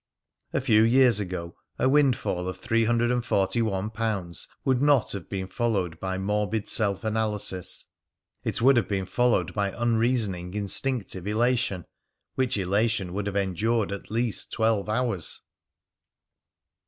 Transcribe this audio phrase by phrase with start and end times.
[0.51, 5.11] A few years ago a windfall of Three hundred and forty one pounds would not
[5.11, 7.85] have been followed by morbid self analysis;
[8.43, 11.85] it would have been followed by unreasoning instinctive elation,
[12.33, 15.43] which elation would have endured at least twelve hours.